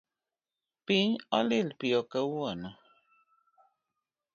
Piny 0.85 1.09
olil 1.37 1.67
piyo 1.79 1.99
kawuono 2.11 2.69